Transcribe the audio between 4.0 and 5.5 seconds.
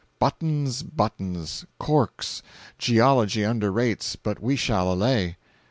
but we shall allay.